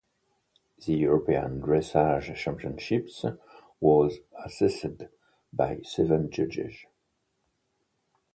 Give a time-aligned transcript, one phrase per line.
[0.83, 3.23] The European Dressage Championships
[3.79, 5.03] was assessed
[5.53, 6.73] by seven judges.